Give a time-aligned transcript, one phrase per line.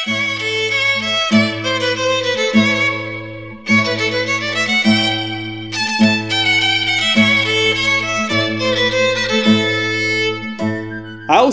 [0.00, 0.08] Aos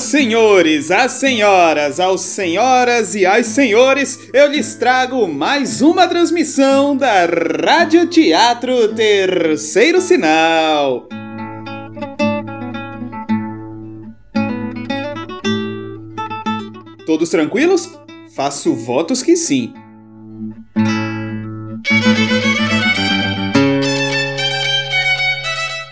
[0.03, 7.25] senhores, às senhoras, aos senhoras e aos senhores, eu lhes trago mais uma transmissão da
[7.25, 11.09] Rádio Teatro Terceiro Sinal.
[17.05, 18.06] Todos tranquilos?
[18.37, 19.73] Faço votos que sim.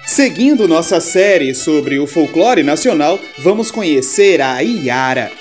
[0.06, 5.32] Seguindo nossa série sobre o folclore nacional, vamos conhecer a Iara.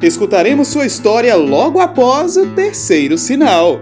[0.00, 3.80] Escutaremos sua história logo após o terceiro sinal.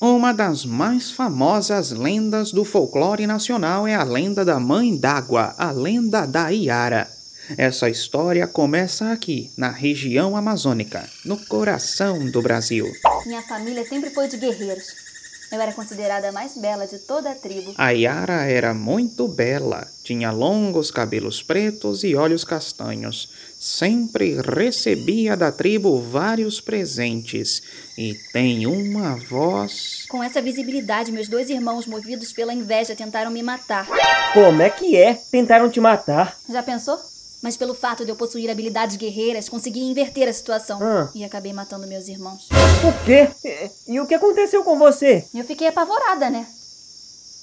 [0.00, 5.70] Uma das mais famosas lendas do folclore nacional é a lenda da Mãe d'Água, a
[5.70, 7.08] lenda da Iara.
[7.56, 12.90] Essa história começa aqui, na região amazônica, no coração do Brasil.
[13.24, 15.04] Minha família sempre foi de guerreiros.
[15.52, 17.74] Eu era considerada a mais bela de toda a tribo.
[17.78, 23.28] A Yara era muito bela, tinha longos cabelos pretos e olhos castanhos.
[23.66, 27.62] Sempre recebia da tribo vários presentes
[27.96, 30.04] e tem uma voz.
[30.10, 33.88] Com essa visibilidade, meus dois irmãos, movidos pela inveja, tentaram me matar.
[34.34, 35.14] Como é que é?
[35.14, 36.36] Tentaram te matar.
[36.46, 36.98] Já pensou?
[37.42, 40.78] Mas pelo fato de eu possuir habilidades guerreiras, consegui inverter a situação.
[40.82, 41.08] Ah.
[41.14, 42.46] E acabei matando meus irmãos.
[42.50, 43.30] O quê?
[43.42, 45.24] E, e o que aconteceu com você?
[45.34, 46.46] Eu fiquei apavorada, né?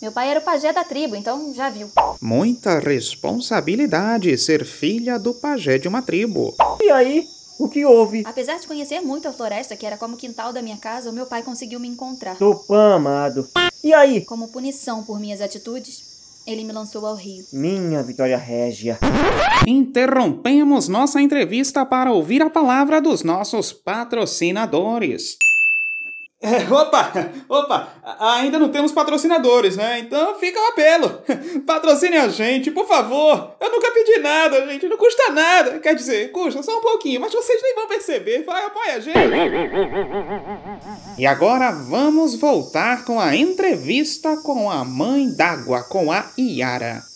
[0.01, 1.87] Meu pai era o pajé da tribo, então já viu.
[2.19, 6.55] Muita responsabilidade ser filha do pajé de uma tribo.
[6.81, 7.27] E aí?
[7.59, 8.23] O que houve?
[8.25, 11.13] Apesar de conhecer muito a floresta, que era como o quintal da minha casa, o
[11.13, 12.35] meu pai conseguiu me encontrar.
[12.35, 13.47] Tupã, amado.
[13.83, 14.25] E aí?
[14.25, 16.01] Como punição por minhas atitudes,
[16.47, 17.45] ele me lançou ao rio.
[17.53, 18.97] Minha Vitória Régia.
[19.67, 25.37] Interrompemos nossa entrevista para ouvir a palavra dos nossos patrocinadores.
[26.41, 27.11] É, opa,
[27.47, 29.99] opa, ainda não temos patrocinadores, né?
[29.99, 31.21] Então fica o apelo.
[31.67, 33.55] Patrocine a gente, por favor.
[33.59, 35.79] Eu nunca pedi nada, gente, não custa nada.
[35.79, 38.43] Quer dizer, custa só um pouquinho, mas vocês nem vão perceber.
[38.43, 39.17] Vai, apoia a gente.
[41.19, 47.10] E agora vamos voltar com a entrevista com a mãe d'água, com a Iara.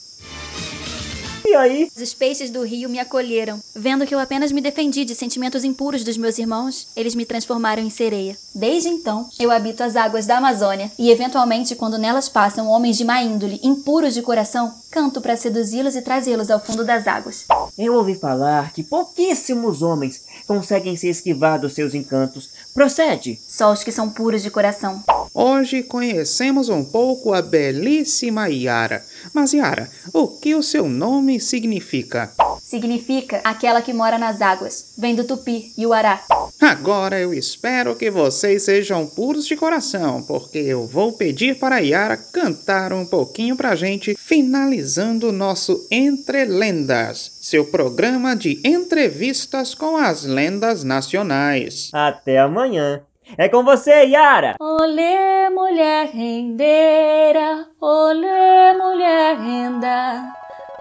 [1.55, 1.89] Aí?
[1.95, 3.59] Os peixes do rio me acolheram.
[3.75, 7.81] Vendo que eu apenas me defendi de sentimentos impuros dos meus irmãos, eles me transformaram
[7.81, 8.37] em sereia.
[8.53, 13.03] Desde então, eu habito as águas da Amazônia e, eventualmente, quando nelas passam homens de
[13.03, 17.45] má índole, impuros de coração, canto para seduzi-los e trazê-los ao fundo das águas.
[17.77, 22.49] Eu ouvi falar que pouquíssimos homens conseguem se esquivar dos seus encantos.
[22.75, 23.39] Procede.
[23.47, 25.01] Só os que são puros de coração.
[25.33, 29.05] Hoje conhecemos um pouco a belíssima Yara.
[29.33, 32.33] Mas Yara, o que o seu nome significa?
[32.61, 34.87] Significa aquela que mora nas águas.
[34.97, 36.21] Vem do tupi e o ará.
[36.59, 41.79] Agora eu espero que vocês sejam puros de coração, porque eu vou pedir para a
[41.79, 49.75] Yara cantar um pouquinho pra gente, finalizando o nosso Entre Lendas, seu programa de entrevistas
[49.75, 51.91] com as lendas nacionais.
[51.93, 53.03] Até amanhã.
[53.37, 54.55] É com você, Yara!
[54.59, 60.23] Olê, mulher rendeira, olê, mulher renda.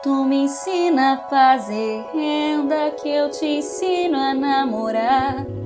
[0.03, 5.64] Tu me ensina a fazer renda, que eu te ensino a namorar.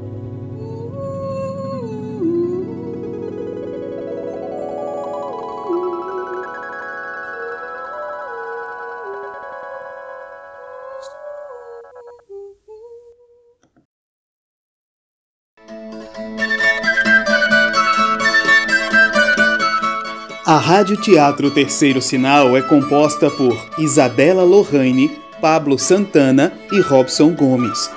[20.48, 25.10] A Rádio Teatro Terceiro Sinal é composta por Isabela Lohane,
[25.42, 27.90] Pablo Santana e Robson Gomes.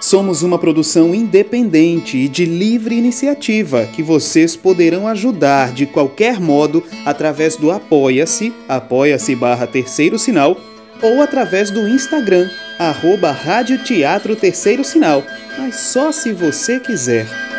[0.00, 6.82] Somos uma produção independente e de livre iniciativa que vocês poderão ajudar de qualquer modo
[7.04, 10.58] através do Apoia-se, apoia-se barra terceiro sinal,
[11.02, 12.48] ou através do Instagram,
[12.78, 15.22] arroba Rádio Teatro Terceiro Sinal,
[15.58, 17.49] mas só se você quiser.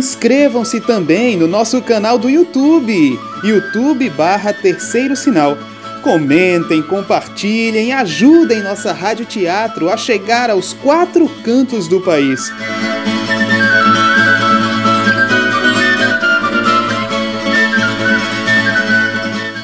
[0.00, 5.58] Inscrevam-se também no nosso canal do YouTube, YouTube barra Terceiro Sinal.
[6.02, 12.50] Comentem, compartilhem, ajudem nossa Rádio Teatro a chegar aos quatro cantos do país.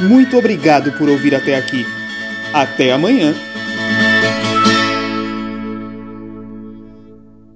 [0.02, 1.86] Muito obrigado por ouvir até aqui.
[2.52, 3.34] Até amanhã